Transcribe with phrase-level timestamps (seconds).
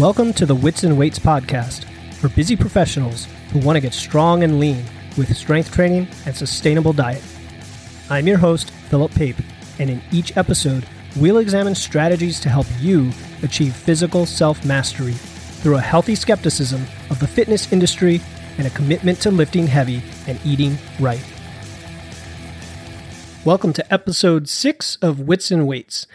[0.00, 4.42] Welcome to the Wits and Weights podcast for busy professionals who want to get strong
[4.42, 4.84] and lean
[5.16, 7.22] with strength training and sustainable diet.
[8.10, 9.36] I'm your host, Philip Pape,
[9.78, 10.84] and in each episode,
[11.14, 13.12] we'll examine strategies to help you
[13.44, 18.20] achieve physical self mastery through a healthy skepticism of the fitness industry
[18.58, 21.24] and a commitment to lifting heavy and eating right.
[23.44, 26.08] Welcome to episode six of Wits and Weights.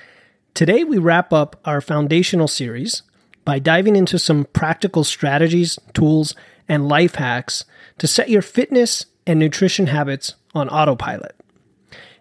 [0.53, 3.03] Today, we wrap up our foundational series
[3.49, 6.35] by diving into some practical strategies, tools,
[6.67, 7.65] and life hacks
[7.97, 11.35] to set your fitness and nutrition habits on autopilot.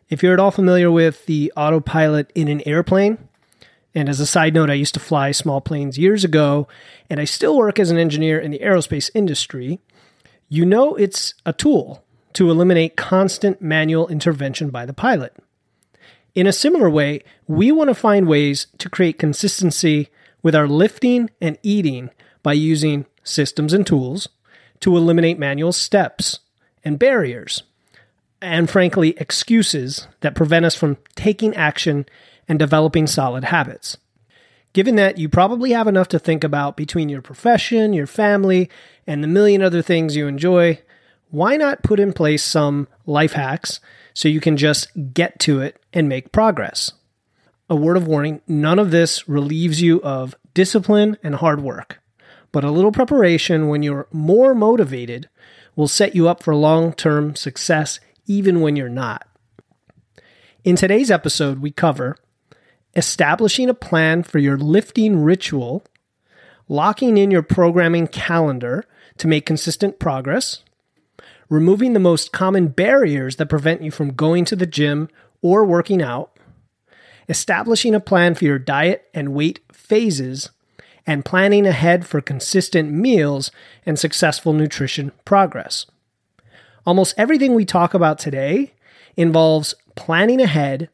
[0.08, 3.18] If you're at all familiar with the autopilot in an airplane,
[3.94, 6.66] and as a side note, I used to fly small planes years ago,
[7.10, 9.80] and I still work as an engineer in the aerospace industry,
[10.48, 15.36] you know it's a tool to eliminate constant manual intervention by the pilot.
[16.34, 20.08] In a similar way, we want to find ways to create consistency
[20.42, 22.10] with our lifting and eating
[22.42, 24.28] by using systems and tools
[24.80, 26.40] to eliminate manual steps
[26.84, 27.62] and barriers,
[28.40, 32.06] and frankly, excuses that prevent us from taking action
[32.48, 33.96] and developing solid habits.
[34.72, 38.70] Given that you probably have enough to think about between your profession, your family,
[39.06, 40.80] and the million other things you enjoy,
[41.30, 43.80] why not put in place some life hacks
[44.14, 46.92] so you can just get to it and make progress?
[47.70, 52.00] A word of warning none of this relieves you of discipline and hard work,
[52.50, 55.28] but a little preparation when you're more motivated
[55.76, 59.28] will set you up for long term success even when you're not.
[60.64, 62.16] In today's episode, we cover
[62.96, 65.84] establishing a plan for your lifting ritual,
[66.68, 68.84] locking in your programming calendar
[69.18, 70.64] to make consistent progress,
[71.50, 75.08] removing the most common barriers that prevent you from going to the gym
[75.42, 76.37] or working out,
[77.28, 80.50] establishing a plan for your diet and weight phases,
[81.06, 83.50] and planning ahead for consistent meals
[83.86, 85.86] and successful nutrition progress.
[86.84, 88.74] Almost everything we talk about today
[89.16, 90.90] involves planning ahead,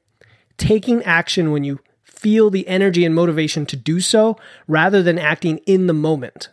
[0.57, 4.37] taking action when you feel the energy and motivation to do so
[4.69, 6.49] rather than acting in the moment,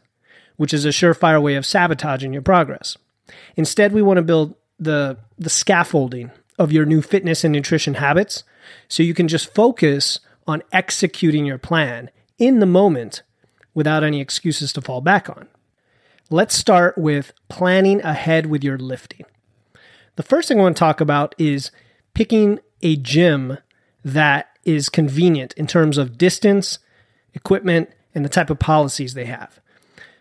[0.58, 2.98] which is a surefire way of sabotaging your progress.
[3.56, 8.44] Instead, we want to build the, the scaffolding of your new fitness and nutrition habits
[8.88, 13.24] so you can just focus on executing your plan in the moment
[13.74, 15.48] without any excuses to fall back on.
[16.30, 19.26] Let's start with planning ahead with your lifting.
[20.16, 21.72] The first thing I want to talk about is
[22.14, 23.58] picking a gym
[24.04, 26.80] that is convenient in terms of distance,
[27.34, 29.60] equipment, and the type of policies they have.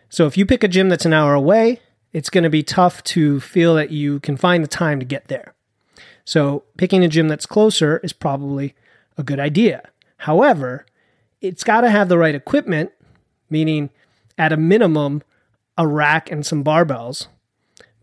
[0.09, 1.79] So if you pick a gym that's an hour away,
[2.13, 5.27] it's going to be tough to feel that you can find the time to get
[5.27, 5.53] there.
[6.25, 8.75] So picking a gym that's closer is probably
[9.17, 9.89] a good idea.
[10.17, 10.85] However,
[11.41, 12.91] it's got to have the right equipment,
[13.49, 13.89] meaning
[14.37, 15.23] at a minimum,
[15.77, 17.27] a rack and some barbells.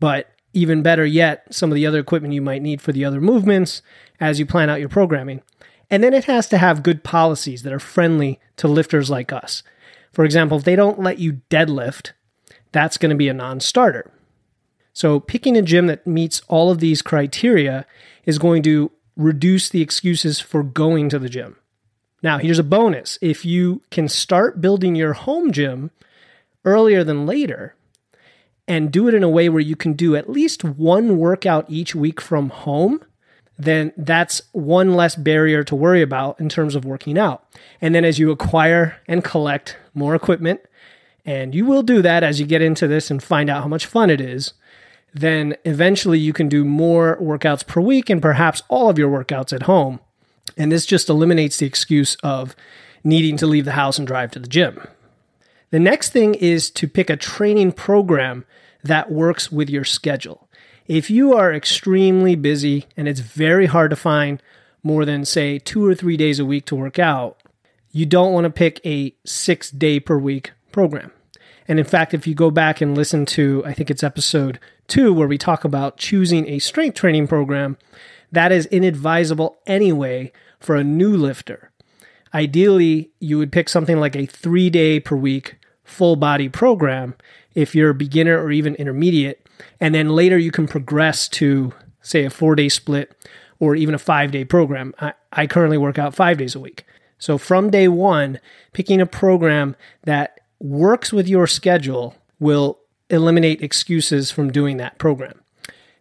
[0.01, 3.21] But even better yet, some of the other equipment you might need for the other
[3.21, 3.83] movements
[4.21, 5.43] as you plan out your programming.
[5.91, 9.63] And then it has to have good policies that are friendly to lifters like us.
[10.13, 12.13] For example, if they don't let you deadlift,
[12.73, 14.11] that's going to be a non starter.
[14.99, 17.87] So, picking a gym that meets all of these criteria
[18.25, 21.55] is going to reduce the excuses for going to the gym.
[22.21, 25.93] Now, here's a bonus if you can start building your home gym
[26.65, 27.77] earlier than later
[28.67, 31.95] and do it in a way where you can do at least one workout each
[31.95, 33.01] week from home,
[33.57, 37.45] then that's one less barrier to worry about in terms of working out.
[37.81, 40.61] And then as you acquire and collect more equipment,
[41.25, 43.87] and you will do that as you get into this and find out how much
[43.87, 44.55] fun it is,
[45.15, 49.53] then eventually you can do more workouts per week and perhaps all of your workouts
[49.53, 50.01] at home.
[50.57, 52.55] And this just eliminates the excuse of
[53.05, 54.87] needing to leave the house and drive to the gym.
[55.71, 58.45] The next thing is to pick a training program
[58.83, 60.49] that works with your schedule.
[60.87, 64.43] If you are extremely busy and it's very hard to find
[64.83, 67.43] more than, say, two or three days a week to work out,
[67.91, 71.13] you don't want to pick a six day per week program.
[71.69, 75.13] And in fact, if you go back and listen to, I think it's episode two,
[75.13, 77.77] where we talk about choosing a strength training program,
[78.33, 81.71] that is inadvisable anyway for a new lifter.
[82.35, 87.15] Ideally, you would pick something like a three day per week full body program
[87.55, 89.47] if you're a beginner or even intermediate.
[89.81, 91.73] And then later you can progress to,
[92.03, 93.13] say, a four day split
[93.59, 94.95] or even a five day program.
[95.01, 96.85] I, I currently work out five days a week.
[97.19, 98.39] So from day one,
[98.73, 99.75] picking a program
[100.05, 102.79] that works with your schedule will
[103.11, 105.41] eliminate excuses from doing that program.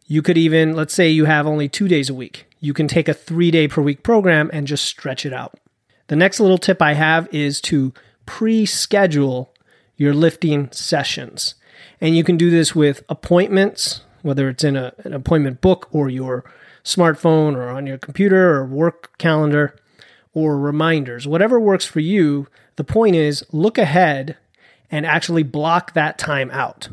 [0.06, 2.46] You could even, let's say you have only two days a week.
[2.60, 5.60] You can take a three day per week program and just stretch it out.
[6.08, 7.94] The next little tip I have is to
[8.26, 9.54] pre schedule
[9.98, 11.56] your lifting sessions.
[12.00, 16.10] And you can do this with appointments, whether it's in a, an appointment book or
[16.10, 16.46] your
[16.84, 19.76] smartphone or on your computer or work calendar
[20.34, 22.48] or reminders, whatever works for you.
[22.78, 24.38] The point is look ahead
[24.92, 26.90] and actually block that time out.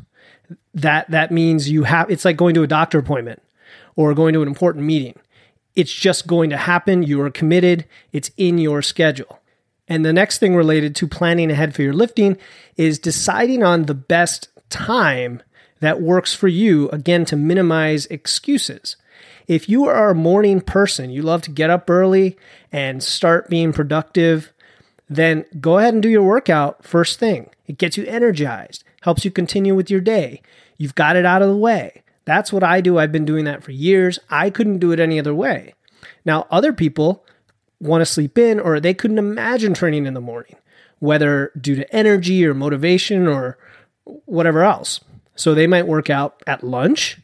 [0.75, 3.43] That that means you have it's like going to a doctor appointment
[3.97, 5.19] or going to an important meeting.
[5.75, 7.03] It's just going to happen.
[7.03, 7.85] You are committed.
[8.13, 9.41] It's in your schedule.
[9.89, 12.39] And the next thing related to planning ahead for your lifting
[12.77, 15.43] is deciding on the best time
[15.81, 18.97] that works for you, again, to minimize excuses.
[19.47, 22.39] If you are a morning person, you love to get up early
[22.73, 24.54] and start being productive,
[25.09, 27.51] then go ahead and do your workout first thing.
[27.67, 30.43] It gets you energized, helps you continue with your day.
[30.77, 32.03] You've got it out of the way.
[32.25, 32.99] That's what I do.
[32.99, 34.19] I've been doing that for years.
[34.31, 35.75] I couldn't do it any other way.
[36.25, 37.25] Now, other people
[37.81, 40.57] want to sleep in or they couldn't imagine training in the morning,
[41.01, 43.59] whether due to energy or motivation or
[44.05, 45.01] whatever else.
[45.37, 47.19] So they might work out at lunch.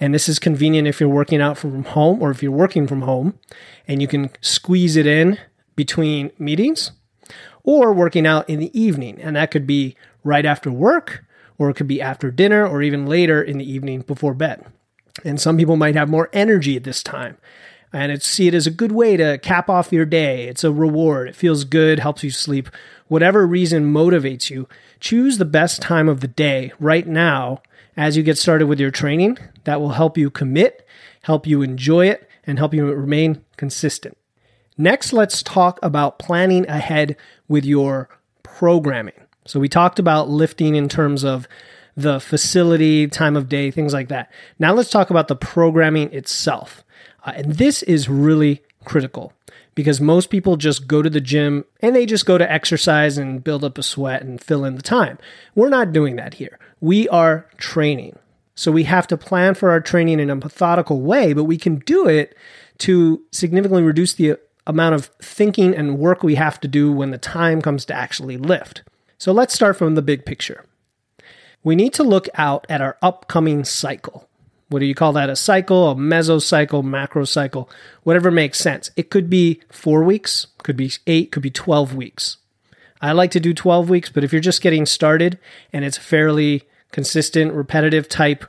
[0.00, 3.02] And this is convenient if you're working out from home or if you're working from
[3.02, 3.38] home
[3.86, 5.38] and you can squeeze it in
[5.74, 6.92] between meetings
[7.68, 9.20] or working out in the evening.
[9.20, 9.94] And that could be
[10.24, 11.22] right after work
[11.58, 14.64] or it could be after dinner or even later in the evening before bed.
[15.22, 17.36] And some people might have more energy at this time
[17.92, 20.48] and see it as a good way to cap off your day.
[20.48, 21.28] It's a reward.
[21.28, 22.70] It feels good, helps you sleep.
[23.08, 24.66] Whatever reason motivates you,
[24.98, 27.60] choose the best time of the day right now
[27.98, 29.36] as you get started with your training.
[29.64, 30.86] That will help you commit,
[31.22, 34.17] help you enjoy it, and help you remain consistent.
[34.78, 37.16] Next, let's talk about planning ahead
[37.48, 38.08] with your
[38.44, 39.20] programming.
[39.44, 41.48] So, we talked about lifting in terms of
[41.96, 44.30] the facility, time of day, things like that.
[44.58, 46.84] Now, let's talk about the programming itself.
[47.26, 49.32] Uh, and this is really critical
[49.74, 53.42] because most people just go to the gym and they just go to exercise and
[53.42, 55.18] build up a sweat and fill in the time.
[55.54, 56.58] We're not doing that here.
[56.80, 58.16] We are training.
[58.54, 61.80] So we have to plan for our training in a methodical way, but we can
[61.80, 62.36] do it
[62.78, 64.38] to significantly reduce the
[64.68, 68.36] amount of thinking and work we have to do when the time comes to actually
[68.36, 68.82] lift.
[69.16, 70.64] So let's start from the big picture.
[71.64, 74.28] We need to look out at our upcoming cycle.
[74.68, 75.30] What do you call that?
[75.30, 77.70] A cycle, a mesocycle, macro cycle,
[78.02, 78.90] whatever makes sense.
[78.96, 82.36] It could be four weeks, could be eight, could be 12 weeks.
[83.00, 85.38] I like to do 12 weeks, but if you're just getting started
[85.72, 88.44] and it's fairly consistent, repetitive type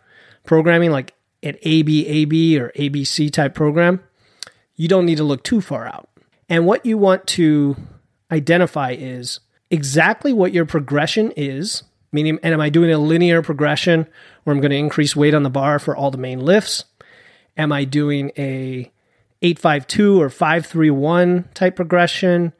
[0.46, 4.02] programming, like an ABAB or ABC type program,
[4.80, 6.10] you don't need to look too far out.
[6.50, 7.76] And what you want to
[8.32, 9.40] identify is
[9.70, 14.08] exactly what your progression is Meaning, and am I doing a linear progression
[14.44, 16.86] where I'm going to increase weight on the bar for all the main lifts?
[17.56, 18.92] Am I doing a
[19.42, 22.54] 852 or 531 type progression?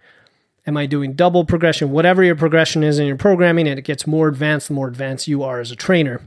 [0.68, 1.90] Am I doing double progression?
[1.92, 5.28] Whatever your progression is in your programming, and it gets more advanced the more advanced
[5.28, 6.22] you are as a trainer.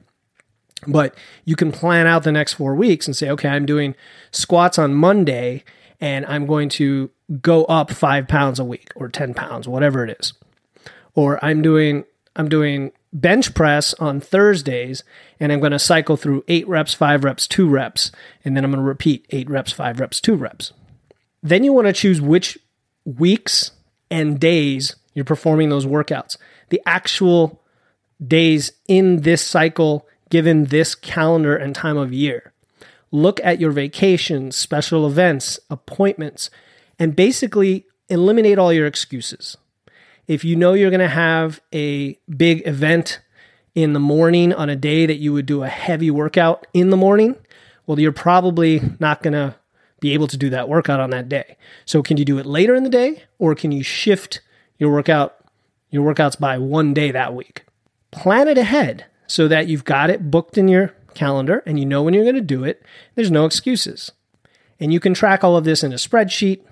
[0.88, 1.14] But
[1.44, 3.94] you can plan out the next four weeks and say, okay, I'm doing
[4.32, 5.62] squats on Monday
[6.02, 7.10] and I'm going to
[7.40, 10.34] go up five pounds a week or 10 pounds, whatever it is.
[11.14, 12.04] Or I'm doing
[12.34, 15.04] I'm doing bench press on Thursdays,
[15.38, 18.10] and I'm going to cycle through eight reps, five reps, two reps,
[18.44, 20.72] and then I'm going to repeat eight reps, five reps, two reps.
[21.42, 22.58] Then you want to choose which
[23.04, 23.72] weeks
[24.10, 26.38] and days you're performing those workouts.
[26.70, 27.62] The actual
[28.26, 32.51] days in this cycle, given this calendar and time of year.
[33.12, 36.50] Look at your vacations, special events, appointments,
[36.98, 39.56] and basically eliminate all your excuses
[40.26, 43.20] if you know you're going to have a big event
[43.74, 46.96] in the morning on a day that you would do a heavy workout in the
[46.96, 47.36] morning,
[47.86, 49.54] well, you're probably not going to
[50.00, 51.56] be able to do that workout on that day.
[51.84, 54.40] So, can you do it later in the day or can you shift
[54.78, 55.36] your workout
[55.90, 57.64] your workouts by one day that week?
[58.10, 62.02] Plan it ahead so that you've got it booked in your calendar and you know
[62.02, 62.82] when you're going to do it.
[63.14, 64.12] There's no excuses.
[64.80, 66.62] And you can track all of this in a spreadsheet,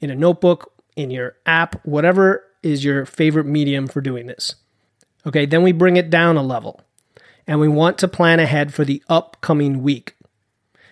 [0.00, 4.54] in a notebook, in your app, whatever is your favorite medium for doing this.
[5.26, 6.80] Okay, then we bring it down a level
[7.46, 10.14] and we want to plan ahead for the upcoming week.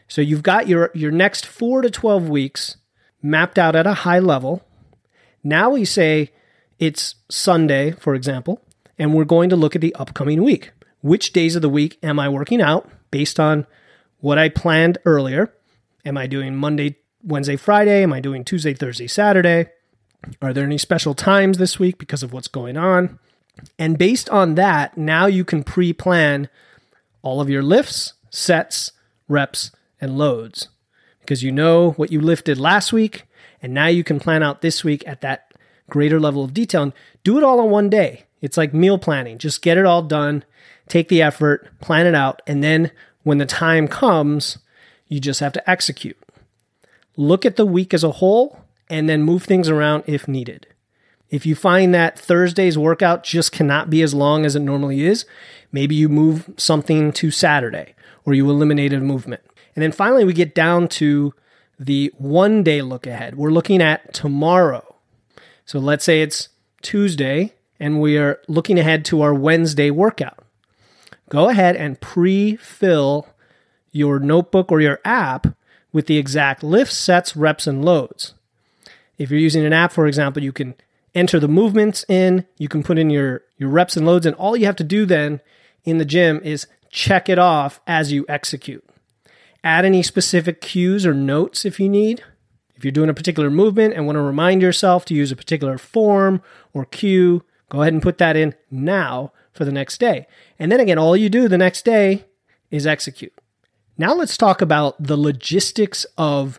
[0.08, 2.76] So you've got your, your next four to 12 weeks
[3.22, 4.64] mapped out at a high level.
[5.44, 6.32] Now we say
[6.78, 8.60] it's Sunday, for example,
[8.98, 10.72] and we're going to look at the upcoming week.
[11.02, 13.66] Which days of the week am I working out based on
[14.18, 15.52] what I planned earlier?
[16.04, 18.02] Am I doing Monday, Wednesday, Friday?
[18.02, 19.66] Am I doing Tuesday, Thursday, Saturday?
[20.42, 23.18] Are there any special times this week because of what's going on?
[23.78, 26.48] And based on that, now you can pre plan
[27.22, 28.92] all of your lifts, sets,
[29.28, 30.68] reps, and loads
[31.20, 33.24] because you know what you lifted last week.
[33.62, 35.52] And now you can plan out this week at that
[35.88, 36.92] greater level of detail and
[37.24, 38.24] do it all in one day.
[38.40, 39.38] It's like meal planning.
[39.38, 40.44] Just get it all done,
[40.90, 42.90] take the effort, plan it out, and then
[43.22, 44.58] when the time comes,
[45.08, 46.16] you just have to execute.
[47.16, 50.66] Look at the week as a whole and then move things around if needed.
[51.30, 55.24] If you find that Thursday's workout just cannot be as long as it normally is,
[55.70, 57.94] maybe you move something to Saturday
[58.24, 59.42] or you eliminate a movement.
[59.76, 61.32] And then finally, we get down to
[61.78, 63.36] the one day look ahead.
[63.36, 64.96] We're looking at tomorrow.
[65.64, 66.48] So let's say it's
[66.82, 70.39] Tuesday and we are looking ahead to our Wednesday workout.
[71.30, 73.26] Go ahead and pre fill
[73.92, 75.46] your notebook or your app
[75.92, 78.34] with the exact lifts, sets, reps, and loads.
[79.16, 80.74] If you're using an app, for example, you can
[81.14, 84.56] enter the movements in, you can put in your, your reps and loads, and all
[84.56, 85.40] you have to do then
[85.84, 88.84] in the gym is check it off as you execute.
[89.62, 92.24] Add any specific cues or notes if you need.
[92.74, 95.78] If you're doing a particular movement and want to remind yourself to use a particular
[95.78, 100.26] form or cue, go ahead and put that in now for the next day.
[100.58, 102.24] And then again, all you do the next day
[102.70, 103.32] is execute.
[103.98, 106.58] Now let's talk about the logistics of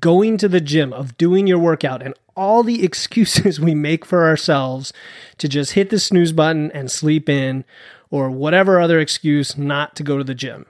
[0.00, 4.26] going to the gym, of doing your workout, and all the excuses we make for
[4.26, 4.92] ourselves
[5.38, 7.64] to just hit the snooze button and sleep in,
[8.10, 10.66] or whatever other excuse not to go to the gym.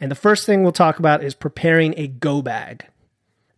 [0.00, 2.86] And the first thing we'll talk about is preparing a go bag.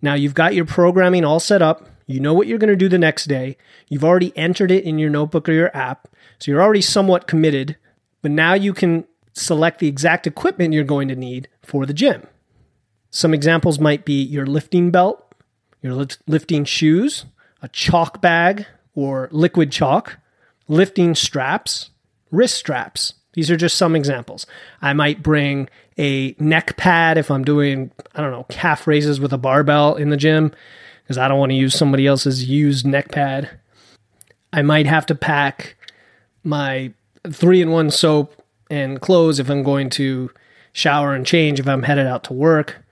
[0.01, 1.87] Now, you've got your programming all set up.
[2.07, 3.57] You know what you're going to do the next day.
[3.89, 6.09] You've already entered it in your notebook or your app.
[6.41, 7.77] So you're already somewhat committed.
[8.23, 12.27] But now you can select the exact equipment you're going to need for the gym.
[13.11, 15.35] Some examples might be your lifting belt,
[15.83, 17.25] your lifting shoes,
[17.63, 20.19] a chalk bag or liquid chalk,
[20.69, 21.91] lifting straps,
[22.31, 23.15] wrist straps.
[23.35, 24.47] These are just some examples.
[24.83, 25.69] I might bring
[25.99, 30.11] a neck pad if I'm doing, I don't know, calf raises with a barbell in
[30.11, 30.53] the gym
[31.03, 33.51] because I don't want to use somebody else's used neck pad.
[34.53, 35.77] I might have to pack
[36.45, 36.93] my
[37.31, 40.31] three in one soap and clothes if I'm going to
[40.73, 42.85] shower and change if I'm headed out to work.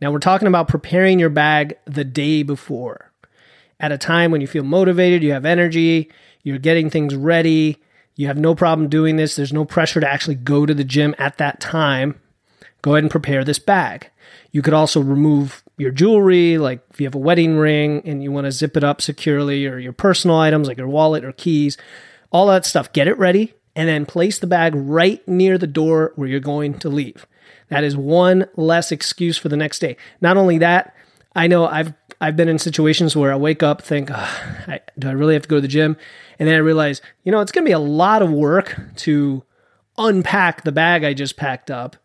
[0.00, 3.10] Now, we're talking about preparing your bag the day before
[3.80, 6.10] at a time when you feel motivated, you have energy,
[6.42, 7.78] you're getting things ready,
[8.14, 11.14] you have no problem doing this, there's no pressure to actually go to the gym
[11.18, 12.18] at that time.
[12.82, 14.10] Go ahead and prepare this bag.
[14.52, 18.32] You could also remove your jewelry, like if you have a wedding ring and you
[18.32, 21.76] want to zip it up securely, or your personal items like your wallet or keys,
[22.30, 22.92] all that stuff.
[22.92, 26.78] Get it ready and then place the bag right near the door where you're going
[26.78, 27.26] to leave.
[27.68, 29.96] That is one less excuse for the next day.
[30.20, 30.94] Not only that,
[31.34, 35.08] I know I've I've been in situations where I wake up, think, oh, I, do
[35.08, 35.98] I really have to go to the gym?
[36.38, 39.44] And then I realize, you know, it's going to be a lot of work to
[39.98, 41.96] unpack the bag I just packed up,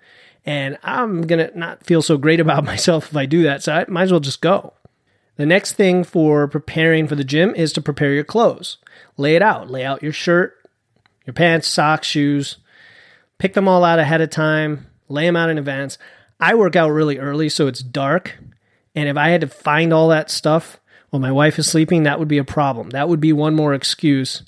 [0.46, 3.64] and I'm going to not feel so great about myself if I do that.
[3.64, 4.74] So I might as well just go.
[5.38, 8.78] The next thing for preparing for the gym is to prepare your clothes.
[9.18, 9.70] Lay it out.
[9.70, 10.58] Lay out your shirt,
[11.26, 12.58] your pants, socks, shoes.
[13.38, 15.98] Pick them all out ahead of time, lay them out in advance.
[16.40, 18.38] I work out really early, so it's dark.
[18.94, 22.20] And if I had to find all that stuff while my wife is sleeping, that
[22.20, 22.92] would be a problem.
[22.92, 24.44] That would be one more excuse.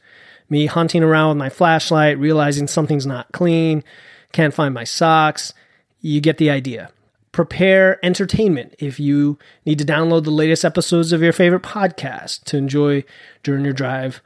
[0.49, 3.83] Me hunting around with my flashlight, realizing something's not clean,
[4.31, 5.53] can't find my socks.
[6.01, 6.91] You get the idea.
[7.33, 12.57] Prepare entertainment if you need to download the latest episodes of your favorite podcast to
[12.57, 13.03] enjoy
[13.43, 14.21] during your drive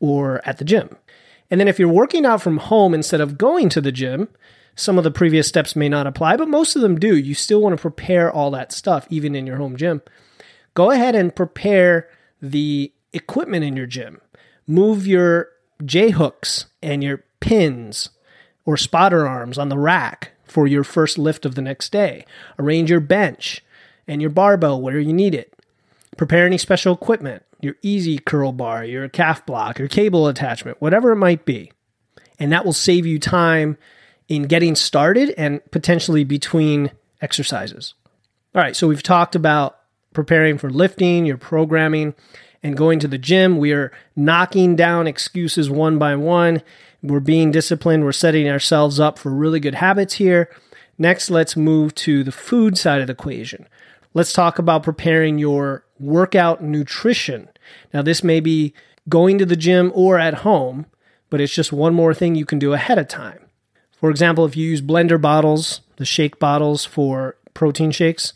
[0.00, 0.96] or at the gym.
[1.50, 4.28] And then if you're working out from home instead of going to the gym,
[4.74, 7.16] some of the previous steps may not apply, but most of them do.
[7.16, 10.00] You still want to prepare all that stuff, even in your home gym.
[10.74, 12.08] Go ahead and prepare
[12.40, 14.20] the equipment in your gym.
[14.66, 15.50] Move your
[15.84, 18.10] J hooks and your pins
[18.64, 22.24] or spotter arms on the rack for your first lift of the next day.
[22.58, 23.64] Arrange your bench
[24.06, 25.54] and your barbell where you need it.
[26.16, 31.12] Prepare any special equipment your EZ curl bar, your calf block, your cable attachment, whatever
[31.12, 31.70] it might be.
[32.38, 33.78] And that will save you time
[34.28, 36.90] in getting started and potentially between
[37.20, 37.94] exercises.
[38.54, 39.78] All right, so we've talked about
[40.12, 42.14] preparing for lifting, your programming,
[42.62, 43.58] and going to the gym.
[43.58, 46.62] We are knocking down excuses one by one.
[47.02, 48.04] We're being disciplined.
[48.04, 50.48] We're setting ourselves up for really good habits here.
[50.98, 53.66] Next, let's move to the food side of the equation.
[54.14, 57.48] Let's talk about preparing your workout nutrition.
[57.92, 58.74] Now, this may be
[59.08, 60.86] going to the gym or at home,
[61.30, 63.46] but it's just one more thing you can do ahead of time.
[63.98, 68.34] For example, if you use blender bottles, the shake bottles for protein shakes,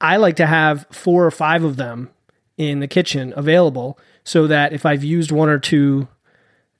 [0.00, 2.10] I like to have four or five of them
[2.56, 6.08] in the kitchen available so that if I've used one or two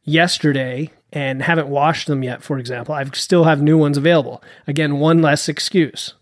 [0.05, 4.43] yesterday and haven't washed them yet, for example, I still have new ones available.
[4.67, 6.15] Again, one less excuse.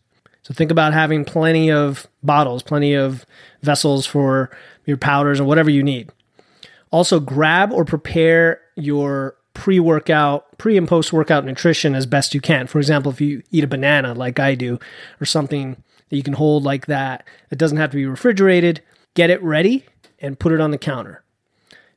[0.42, 3.24] So think about having plenty of bottles, plenty of
[3.62, 4.50] vessels for
[4.84, 6.10] your powders or whatever you need.
[6.90, 12.40] Also, grab or prepare your pre workout, pre and post workout nutrition as best you
[12.40, 12.66] can.
[12.66, 14.78] For example, if you eat a banana like I do,
[15.20, 18.82] or something that you can hold like that, it doesn't have to be refrigerated,
[19.14, 19.86] get it ready
[20.20, 21.23] and put it on the counter.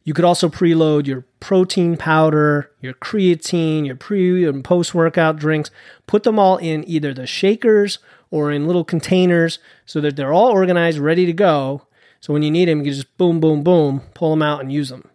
[0.07, 5.69] You could also preload your protein powder, your creatine, your pre and post workout drinks.
[6.07, 7.99] Put them all in either the shakers
[8.31, 11.81] or in little containers so that they're all organized, ready to go.
[12.21, 14.87] So when you need them, you just boom, boom, boom, pull them out and use
[14.87, 15.09] them.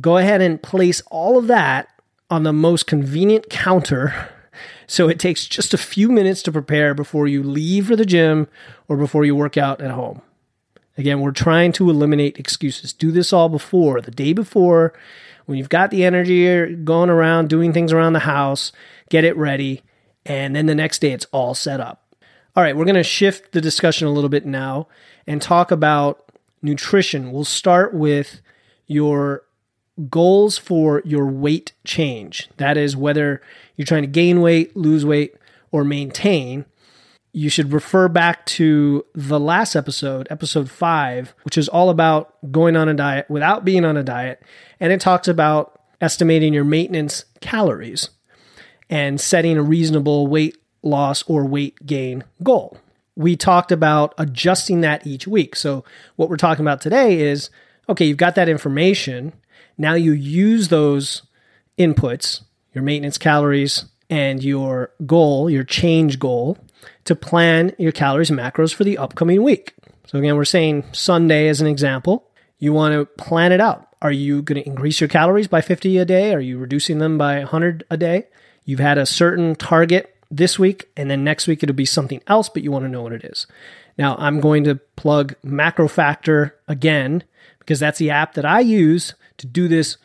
[0.00, 1.88] Go ahead and place all of that
[2.30, 4.30] on the most convenient counter
[4.86, 8.48] so it takes just a few minutes to prepare before you leave for the gym
[8.88, 10.22] or before you work out at home.
[10.98, 12.92] Again, we're trying to eliminate excuses.
[12.92, 14.92] Do this all before, the day before,
[15.46, 18.72] when you've got the energy er, going around, doing things around the house,
[19.08, 19.82] get it ready.
[20.24, 22.14] And then the next day, it's all set up.
[22.54, 24.86] All right, we're going to shift the discussion a little bit now
[25.26, 26.30] and talk about
[26.60, 27.32] nutrition.
[27.32, 28.40] We'll start with
[28.86, 29.44] your
[30.10, 32.48] goals for your weight change.
[32.58, 33.40] That is, whether
[33.76, 35.34] you're trying to gain weight, lose weight,
[35.70, 36.66] or maintain
[37.32, 42.76] you should refer back to the last episode, episode five, which is all about going
[42.76, 44.42] on a diet without being on a diet.
[44.78, 48.10] And it talks about estimating your maintenance calories
[48.90, 52.76] and setting a reasonable weight loss or weight gain goal.
[53.16, 55.56] We talked about adjusting that each week.
[55.56, 55.84] So,
[56.16, 57.50] what we're talking about today is
[57.88, 59.32] okay, you've got that information.
[59.78, 61.22] Now you use those
[61.78, 62.42] inputs,
[62.74, 66.58] your maintenance calories, and your goal, your change goal,
[67.04, 69.74] to plan your calories and macros for the upcoming week.
[70.06, 72.28] So, again, we're saying Sunday as an example.
[72.58, 73.88] You want to plan it out.
[74.02, 76.34] Are you going to increase your calories by 50 a day?
[76.34, 78.26] Are you reducing them by 100 a day?
[78.64, 82.48] You've had a certain target this week, and then next week it'll be something else,
[82.48, 83.46] but you want to know what it is.
[83.98, 87.24] Now, I'm going to plug MacroFactor again
[87.58, 89.98] because that's the app that I use to do this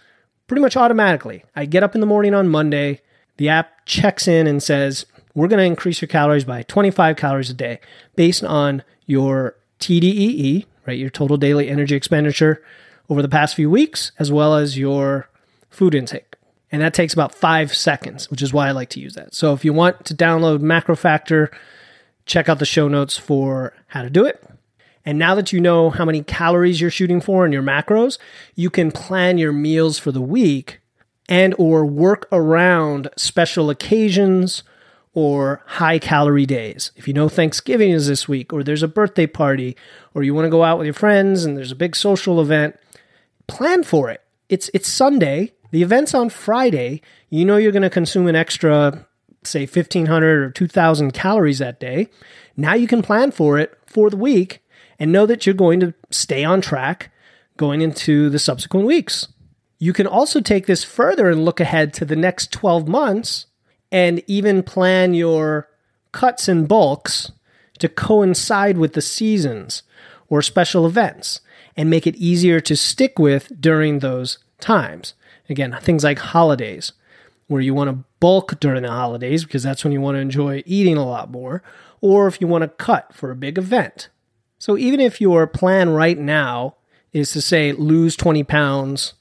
[0.48, 1.44] pretty much automatically.
[1.56, 3.02] I get up in the morning on Monday,
[3.38, 5.06] the app checks in and says,
[5.38, 7.80] We're going to increase your calories by 25 calories a day
[8.16, 10.98] based on your TDEE, right?
[10.98, 12.64] Your total daily energy expenditure
[13.08, 15.30] over the past few weeks, as well as your
[15.70, 16.38] food intake.
[16.72, 19.36] And that takes about five seconds, which is why I like to use that.
[19.36, 21.54] So if you want to download MacroFactor,
[22.26, 24.44] check out the show notes for how to do it.
[25.06, 28.18] And now that you know how many calories you're shooting for in your macros,
[28.56, 30.80] you can plan your meals for the week
[31.30, 34.64] and or work around special occasions
[35.18, 36.92] or high calorie days.
[36.96, 39.76] If you know Thanksgiving is this week or there's a birthday party
[40.14, 42.78] or you want to go out with your friends and there's a big social event,
[43.48, 44.22] plan for it.
[44.48, 47.02] It's it's Sunday, the event's on Friday.
[47.32, 49.08] You know you're going to consume an extra
[49.42, 52.10] say 1500 or 2000 calories that day.
[52.56, 54.64] Now you can plan for it for the week
[55.00, 57.12] and know that you're going to stay on track
[57.58, 59.28] going into the subsequent weeks.
[59.80, 63.48] You can also take this further and look ahead to the next 12 months
[63.92, 65.70] and even plan your
[66.12, 67.32] cuts and bulks
[67.80, 69.84] to coincide with the seasons
[70.30, 71.42] or special events
[71.76, 75.14] and make it easier to stick with during those times.
[75.50, 76.92] Again, things like holidays,
[77.48, 80.64] where you want to bulk during the holidays because that's when you want to enjoy
[80.66, 81.64] eating a lot more,
[82.02, 84.10] or if you want to cut for a big event.
[84.60, 86.76] So even if your plan right now
[87.14, 89.14] is to say lose 20 pounds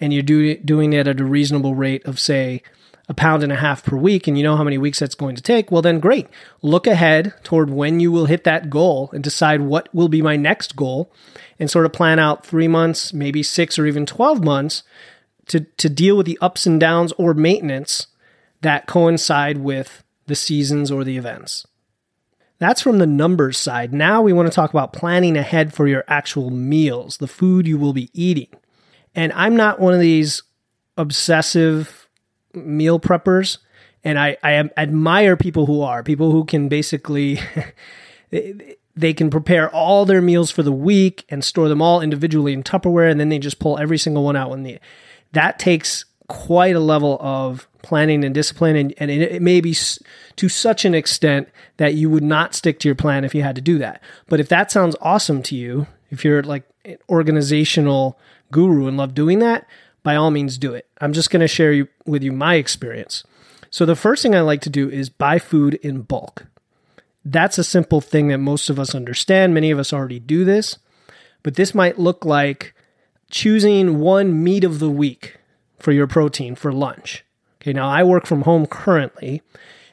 [0.00, 2.62] and you're do, doing it at a reasonable rate of, say,
[3.08, 5.34] a pound and a half per week, and you know how many weeks that's going
[5.36, 6.28] to take, well, then great.
[6.62, 10.36] Look ahead toward when you will hit that goal and decide what will be my
[10.36, 11.12] next goal
[11.58, 14.82] and sort of plan out three months, maybe six or even 12 months
[15.46, 18.06] to, to deal with the ups and downs or maintenance
[18.60, 21.66] that coincide with the seasons or the events.
[22.58, 23.92] That's from the numbers side.
[23.92, 27.76] Now we want to talk about planning ahead for your actual meals, the food you
[27.76, 28.46] will be eating.
[29.16, 30.44] And I'm not one of these
[30.96, 32.01] obsessive
[32.54, 33.58] meal preppers.
[34.04, 37.38] And I, I admire people who are, people who can basically,
[38.30, 42.52] they they can prepare all their meals for the week and store them all individually
[42.52, 43.10] in Tupperware.
[43.10, 44.80] And then they just pull every single one out when they,
[45.32, 48.76] that takes quite a level of planning and discipline.
[48.76, 49.74] And, and it, it may be
[50.36, 53.56] to such an extent that you would not stick to your plan if you had
[53.56, 54.02] to do that.
[54.28, 58.18] But if that sounds awesome to you, if you're like an organizational
[58.50, 59.66] guru and love doing that,
[60.02, 60.86] by all means do it.
[61.00, 63.24] I'm just going to share you, with you my experience.
[63.70, 66.46] So the first thing I like to do is buy food in bulk.
[67.24, 69.54] That's a simple thing that most of us understand.
[69.54, 70.78] Many of us already do this,
[71.42, 72.74] but this might look like
[73.30, 75.38] choosing one meat of the week
[75.78, 77.24] for your protein for lunch.
[77.60, 79.40] Okay, now I work from home currently,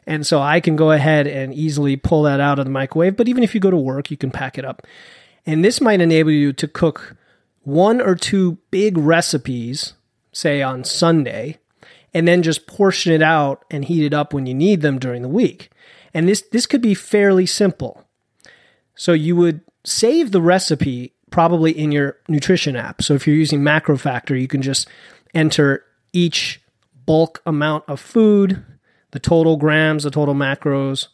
[0.08, 3.16] and so I can go ahead and easily pull that out of the microwave.
[3.16, 4.86] But even if you go to work, you can pack it up.
[5.46, 7.16] And this might enable you to cook
[7.64, 9.94] one or two big recipes
[10.32, 11.58] say on Sunday,
[12.14, 15.22] and then just portion it out and heat it up when you need them during
[15.22, 15.70] the week.
[16.14, 18.04] And this this could be fairly simple.
[18.96, 23.02] So you would save the recipe probably in your nutrition app.
[23.02, 24.88] So if you're using MacroFactor, you can just
[25.34, 26.60] enter each
[27.06, 28.64] bulk amount of food,
[29.12, 31.08] the total grams, the total macros,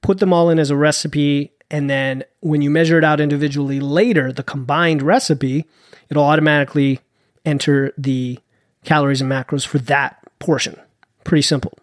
[0.00, 3.80] put them all in as a recipe, and then when you measure it out individually
[3.80, 5.64] later, the combined recipe,
[6.10, 7.00] it'll automatically
[7.44, 8.38] enter the
[8.84, 10.78] calories and macros for that portion.
[11.24, 11.78] Pretty simple.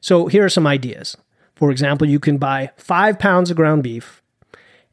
[0.00, 1.16] So here are some ideas.
[1.54, 4.22] For example, you can buy five pounds of ground beef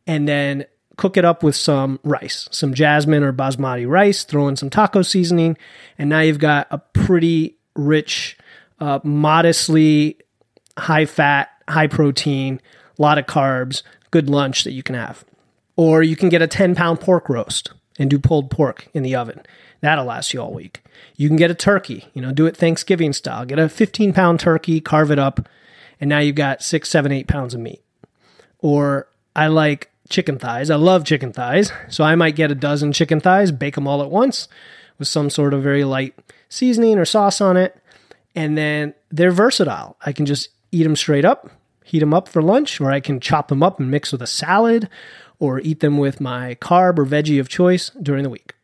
[0.08, 0.66] and then
[0.98, 5.02] cook it up with some rice, some jasmine or basmati rice, throw in some taco
[5.02, 5.58] seasoning,
[5.98, 8.38] and now you've got a pretty rich,
[8.80, 10.18] uh, modestly
[10.78, 12.62] high fat, high protein,
[12.98, 15.26] a lot of carbs, good lunch that you can have.
[15.76, 19.16] Or you can get a 10 pound pork roast and do pulled pork in the
[19.16, 19.42] oven.
[19.86, 20.84] That'll last you all week.
[21.16, 23.46] You can get a turkey, you know, do it Thanksgiving style.
[23.46, 25.48] Get a 15 pound turkey, carve it up,
[26.02, 27.84] and now you've got six, seven, eight pounds of meat.
[28.58, 30.72] Or I like chicken thighs.
[30.72, 31.72] I love chicken thighs.
[31.88, 34.48] So I might get a dozen chicken thighs, bake them all at once
[34.98, 36.16] with some sort of very light
[36.50, 37.80] seasoning or sauce on it.
[38.34, 39.98] And then they're versatile.
[40.04, 41.52] I can just eat them straight up,
[41.84, 44.28] heat them up for lunch, or I can chop them up and mix with a
[44.28, 44.90] salad
[45.38, 48.55] or eat them with my carb or veggie of choice during the week.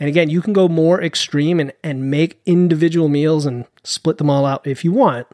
[0.00, 4.30] And again, you can go more extreme and, and make individual meals and split them
[4.30, 5.26] all out if you want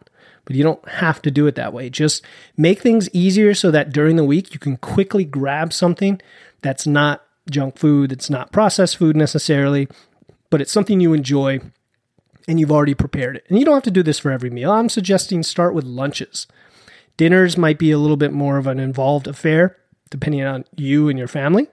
[0.51, 1.89] but you don't have to do it that way.
[1.89, 2.25] Just
[2.57, 6.21] make things easier so that during the week you can quickly grab something
[6.61, 9.87] that's not junk food, that's not processed food necessarily,
[10.51, 11.61] but it's something you enjoy
[12.49, 13.45] and you've already prepared it.
[13.49, 14.73] And you don't have to do this for every meal.
[14.73, 16.49] I'm suggesting start with lunches.
[17.17, 19.77] Dinners might be a little bit more of an involved affair,
[20.11, 21.69] depending on you and your family,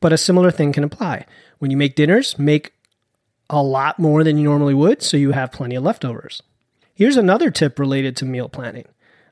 [0.00, 1.24] but a similar thing can apply.
[1.60, 2.72] When you make dinners, make
[3.50, 6.42] a lot more than you normally would so you have plenty of leftovers.
[6.94, 8.86] Here's another tip related to meal planning.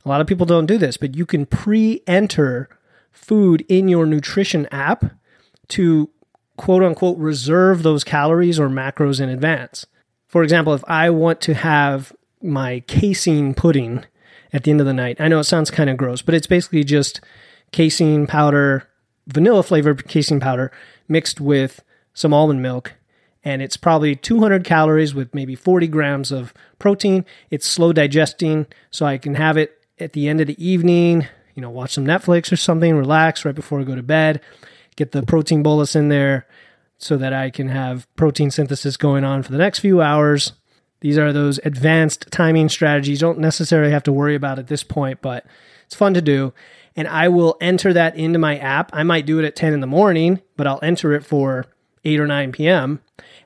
[0.05, 2.69] A lot of people don't do this, but you can pre enter
[3.13, 5.05] food in your nutrition app
[5.69, 6.11] to
[6.57, 9.87] quote unquote reserve those calories or macros in advance.
[10.27, 12.13] For example, if I want to have
[12.43, 14.05] my casein pudding
[14.53, 16.47] at the end of the night, I know it sounds kind of gross, but it's
[16.47, 17.23] basically just
[17.73, 18.87] casein powder,
[19.27, 20.71] vanilla flavored casein powder
[21.09, 21.83] mixed with
[22.19, 22.95] some almond milk
[23.45, 27.25] and it's probably 200 calories with maybe 40 grams of protein.
[27.51, 31.63] It's slow digesting, so I can have it at the end of the evening, you
[31.63, 34.41] know, watch some Netflix or something, relax right before I go to bed,
[34.97, 36.47] get the protein bolus in there
[36.99, 40.53] so that I can have protein synthesis going on for the next few hours.
[41.01, 43.21] These are those advanced timing strategies.
[43.21, 45.47] You don't necessarily have to worry about at this point, but
[45.87, 46.53] it's fun to do.
[46.97, 48.91] And I will enter that into my app.
[48.93, 51.67] I might do it at 10 in the morning, but I'll enter it for
[52.05, 53.01] 8 or 9 p.m.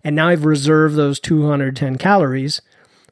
[0.04, 2.60] And now I've reserved those 210 calories.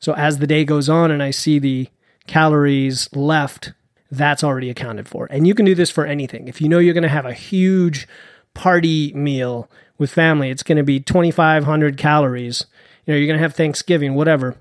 [0.01, 1.89] So as the day goes on and I see the
[2.27, 3.73] calories left,
[4.11, 5.27] that's already accounted for.
[5.31, 6.49] And you can do this for anything.
[6.49, 8.09] If you know you're going to have a huge
[8.55, 12.67] party meal with family, it's going to be 2,500 calories.
[13.07, 14.57] You know, you're going to have Thanksgiving, whatever.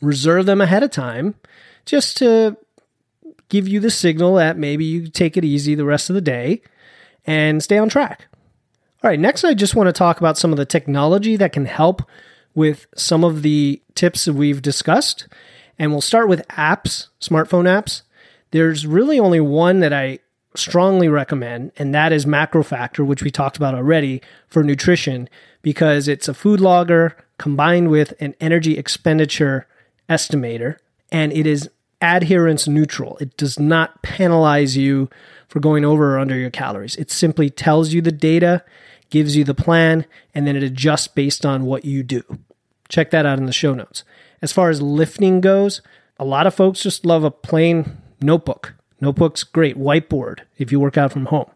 [0.00, 1.34] Reserve them ahead of time
[1.84, 2.56] just to
[3.48, 6.62] give you the signal that maybe you take it easy the rest of the day
[7.26, 8.26] and stay on track.
[9.02, 11.64] All right, next I just want to talk about some of the technology that can
[11.64, 12.02] help
[12.54, 15.26] with some of the tips we've discussed.
[15.78, 18.02] And we'll start with apps, smartphone apps.
[18.50, 20.18] There's really only one that I
[20.54, 25.30] strongly recommend, and that is MacroFactor, which we talked about already for nutrition,
[25.62, 29.66] because it's a food logger combined with an energy expenditure
[30.10, 30.76] estimator,
[31.10, 31.70] and it is
[32.02, 33.16] adherence neutral.
[33.18, 35.08] It does not penalize you
[35.48, 36.96] for going over or under your calories.
[36.96, 38.62] It simply tells you the data
[39.10, 42.22] gives you the plan, and then it adjusts based on what you do.
[42.88, 44.04] Check that out in the show notes.
[44.42, 45.82] As far as lifting goes,
[46.18, 48.74] a lot of folks just love a plain notebook.
[49.00, 51.50] Notebook's great, whiteboard if you work out from home.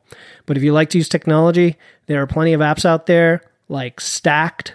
[0.46, 4.00] But if you like to use technology, there are plenty of apps out there like
[4.00, 4.74] Stacked,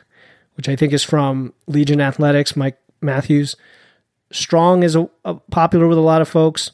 [0.56, 3.56] which I think is from Legion Athletics, Mike Matthews.
[4.32, 6.72] Strong is a, a popular with a lot of folks.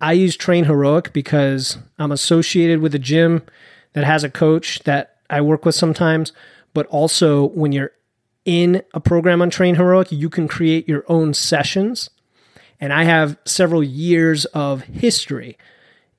[0.00, 3.42] I use Train Heroic because I'm associated with a gym
[3.92, 6.32] that has a coach that I work with sometimes,
[6.72, 7.92] but also when you're
[8.44, 12.10] in a program on Train Heroic, you can create your own sessions.
[12.80, 15.56] And I have several years of history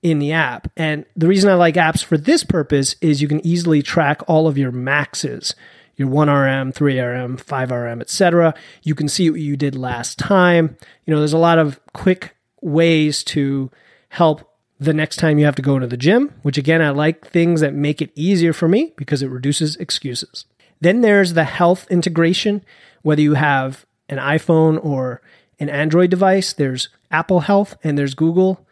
[0.02, 0.72] in the app.
[0.78, 4.48] And the reason I like apps for this purpose is you can easily track all
[4.48, 5.56] of your maxes,
[5.96, 8.54] your 1RM, 3RM, 5RM, etc.
[8.84, 10.78] You can see what you did last time.
[11.06, 13.72] You know, there's a lot of quick ways to
[14.10, 17.28] help the next time you have to go into the gym, which again, I like
[17.28, 20.46] things that make it easier for me because it reduces excuses.
[20.82, 22.64] Then there's the health integration,
[23.02, 25.22] whether you have an iPhone or
[25.60, 28.66] an Android device, there's Apple Health and there's Google,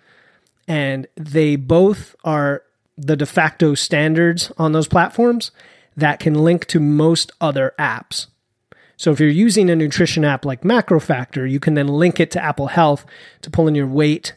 [0.67, 2.63] and they both are
[2.97, 5.51] the de facto standards on those platforms
[5.95, 8.27] that can link to most other apps.
[8.97, 12.43] So if you're using a nutrition app like MacroFactor, you can then link it to
[12.43, 13.05] Apple Health
[13.41, 14.33] to pull in your weight,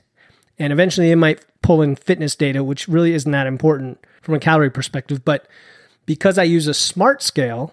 [0.59, 4.41] and eventually it might pull in fitness data, which really isn't that important from a
[4.41, 5.25] calorie perspective.
[5.25, 5.47] But
[6.07, 7.73] because I use a smart scale,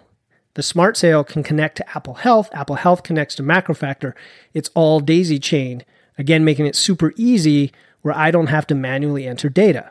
[0.54, 2.48] the smart scale can connect to Apple Health.
[2.52, 4.14] Apple Health connects to MacroFactor.
[4.52, 5.84] It's all daisy chained,
[6.18, 9.90] again, making it super easy where I don't have to manually enter data.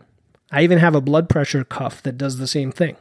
[0.52, 2.96] I even have a blood pressure cuff that does the same thing.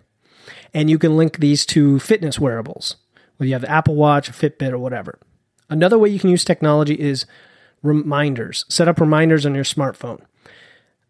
[0.73, 2.97] And you can link these to fitness wearables,
[3.37, 5.19] whether you have the Apple Watch, a Fitbit, or whatever.
[5.69, 7.27] Another way you can use technology is
[7.83, 8.65] reminders.
[8.69, 10.21] Set up reminders on your smartphone.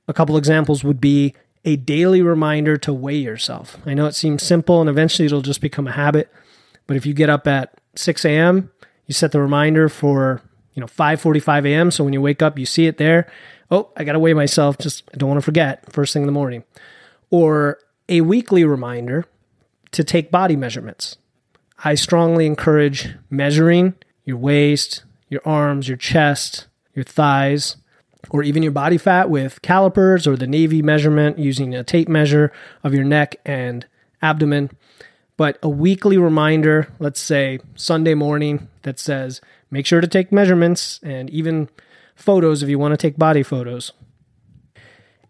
[0.08, 3.76] A couple examples would be a daily reminder to weigh yourself.
[3.86, 6.32] I know it seems simple and eventually it'll just become a habit,
[6.86, 8.70] but if you get up at 6 a.m.,
[9.06, 10.42] you set the reminder for
[10.74, 11.90] you know 5:45 a.m.
[11.90, 13.30] So when you wake up, you see it there.
[13.70, 14.78] Oh, I got to weigh myself.
[14.78, 16.64] Just don't want to forget first thing in the morning.
[17.30, 19.26] Or a weekly reminder
[19.92, 21.16] to take body measurements.
[21.84, 25.02] I strongly encourage measuring your waist,
[25.32, 27.76] your arms, your chest, your thighs,
[28.30, 32.52] or even your body fat with calipers or the Navy measurement using a tape measure
[32.84, 33.86] of your neck and
[34.20, 34.70] abdomen.
[35.38, 39.40] But a weekly reminder, let's say Sunday morning, that says
[39.70, 41.70] make sure to take measurements and even
[42.14, 43.92] photos if you want to take body photos.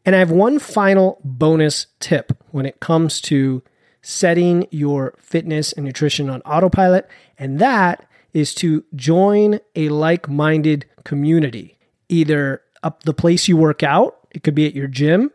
[0.05, 3.63] And I have one final bonus tip when it comes to
[4.03, 10.87] setting your fitness and nutrition on autopilot, and that is to join a like minded
[11.05, 15.31] community, either up the place you work out, it could be at your gym,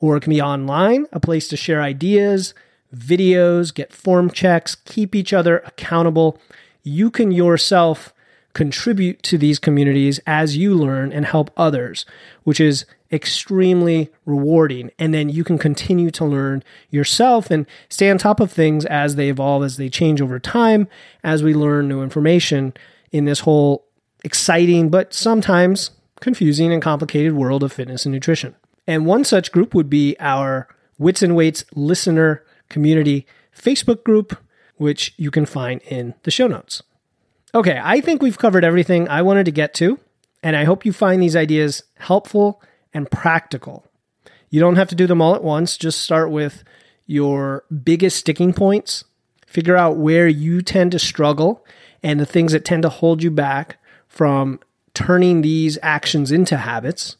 [0.00, 2.54] or it can be online, a place to share ideas,
[2.94, 6.38] videos, get form checks, keep each other accountable.
[6.82, 8.12] You can yourself
[8.52, 12.06] contribute to these communities as you learn and help others,
[12.44, 14.90] which is extremely rewarding.
[14.98, 19.14] And then you can continue to learn yourself and stay on top of things as
[19.14, 20.88] they evolve, as they change over time,
[21.22, 22.74] as we learn new information
[23.12, 23.86] in this whole
[24.24, 28.54] exciting, but sometimes confusing and complicated world of fitness and nutrition.
[28.86, 34.36] And one such group would be our Wits and Weights listener community Facebook group,
[34.76, 36.82] which you can find in the show notes.
[37.54, 40.00] Okay, I think we've covered everything I wanted to get to,
[40.42, 42.60] and I hope you find these ideas helpful
[42.94, 43.84] and practical.
[44.48, 46.64] You don't have to do them all at once, just start with
[47.06, 49.04] your biggest sticking points,
[49.46, 51.66] figure out where you tend to struggle
[52.02, 54.60] and the things that tend to hold you back from
[54.94, 57.16] turning these actions into habits,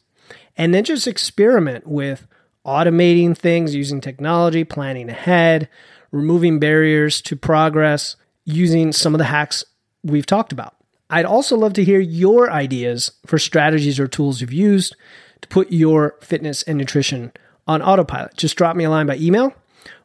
[0.57, 2.25] and then just experiment with
[2.65, 5.67] automating things using technology, planning ahead,
[6.11, 9.65] removing barriers to progress, using some of the hacks
[10.03, 10.75] we've talked about.
[11.09, 14.95] I'd also love to hear your ideas for strategies or tools you've used
[15.41, 17.31] to put your fitness and nutrition
[17.67, 18.35] on autopilot.
[18.37, 19.53] Just drop me a line by email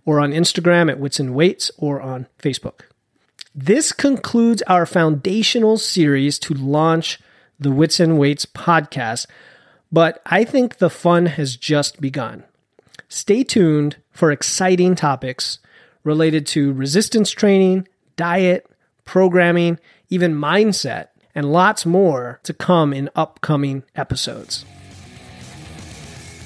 [0.05, 2.81] or on Instagram at Wits and Weights or on Facebook.
[3.55, 7.19] This concludes our foundational series to launch
[7.59, 9.27] the Wits and Weights podcast,
[9.93, 12.45] but I think the fun has just begun.
[13.09, 15.59] Stay tuned for exciting topics
[16.05, 18.66] related to resistance training, diet,
[19.05, 24.64] programming, even mindset, and lots more to come in upcoming episodes.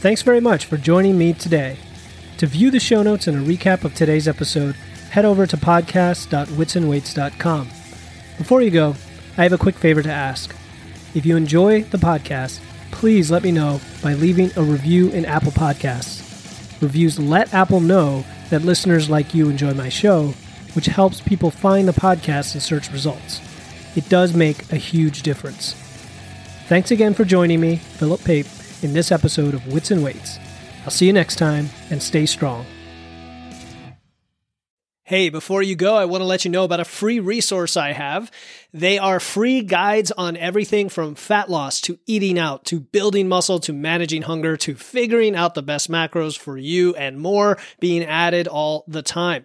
[0.04, 1.78] Thanks very much for joining me today.
[2.36, 4.74] To view the show notes and a recap of today's episode,
[5.08, 7.66] head over to podcast.witsandweights.com.
[8.36, 8.96] Before you go,
[9.38, 10.54] I have a quick favor to ask.
[11.14, 15.52] If you enjoy the podcast, please let me know by leaving a review in Apple
[15.52, 16.20] Podcasts.
[16.82, 20.34] Reviews let Apple know that listeners like you enjoy my show
[20.74, 23.40] which helps people find the podcast in search results.
[23.96, 25.72] It does make a huge difference.
[26.68, 28.44] Thanks again for joining me, Philip Pape,
[28.82, 30.38] in this episode of Wits and Weights.
[30.84, 32.66] I'll see you next time and stay strong.
[35.06, 37.92] Hey, before you go, I want to let you know about a free resource I
[37.92, 38.30] have.
[38.72, 43.60] They are free guides on everything from fat loss to eating out to building muscle
[43.60, 48.48] to managing hunger to figuring out the best macros for you and more being added
[48.48, 49.44] all the time.